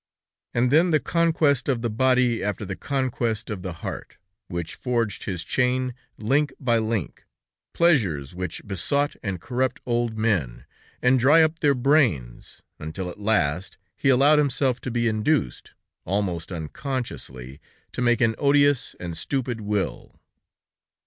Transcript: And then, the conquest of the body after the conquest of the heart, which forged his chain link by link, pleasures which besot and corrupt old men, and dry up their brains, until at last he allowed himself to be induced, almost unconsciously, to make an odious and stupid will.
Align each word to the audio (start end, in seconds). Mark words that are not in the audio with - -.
And 0.55 0.71
then, 0.71 0.89
the 0.89 0.99
conquest 0.99 1.69
of 1.69 1.83
the 1.83 1.89
body 1.91 2.43
after 2.43 2.65
the 2.65 2.75
conquest 2.75 3.51
of 3.51 3.61
the 3.61 3.71
heart, 3.85 4.17
which 4.47 4.73
forged 4.73 5.25
his 5.25 5.43
chain 5.43 5.93
link 6.17 6.51
by 6.59 6.79
link, 6.79 7.27
pleasures 7.71 8.33
which 8.33 8.63
besot 8.65 9.15
and 9.21 9.39
corrupt 9.39 9.79
old 9.85 10.17
men, 10.17 10.65
and 11.03 11.19
dry 11.19 11.43
up 11.43 11.59
their 11.59 11.75
brains, 11.75 12.63
until 12.79 13.11
at 13.11 13.19
last 13.21 13.77
he 13.95 14.09
allowed 14.09 14.39
himself 14.39 14.81
to 14.81 14.89
be 14.89 15.07
induced, 15.07 15.73
almost 16.03 16.51
unconsciously, 16.51 17.61
to 17.91 18.01
make 18.01 18.21
an 18.21 18.33
odious 18.39 18.95
and 18.99 19.15
stupid 19.15 19.61
will. 19.61 20.19